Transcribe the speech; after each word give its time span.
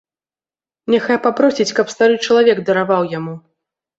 Няхай 0.93 1.19
папросіць, 1.25 1.75
каб 1.79 1.93
стары 1.95 2.15
чалавек 2.27 2.63
дараваў 2.69 3.03
яму. 3.17 3.37